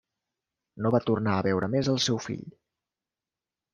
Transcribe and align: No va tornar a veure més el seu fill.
No 0.85 0.91
va 0.95 1.01
tornar 1.11 1.35
a 1.41 1.45
veure 1.49 1.71
més 1.75 1.91
el 1.93 2.03
seu 2.09 2.21
fill. 2.29 2.43